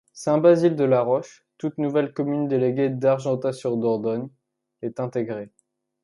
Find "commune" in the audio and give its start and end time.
2.11-2.47